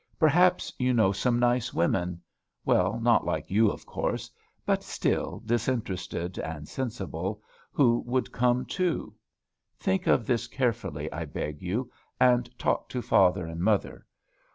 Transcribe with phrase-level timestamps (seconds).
[0.17, 2.23] Perhaps you know some nice women,
[2.65, 4.31] well, not like you, of course;
[4.65, 9.13] but still, disinterested and sensible, who would come too.
[9.77, 14.07] Think of this carefully, I beg you, and talk to father and mother.